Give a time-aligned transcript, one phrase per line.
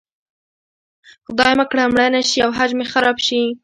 [1.25, 3.41] خدای مه کړه مړه نه شي او حج مې خراب شي.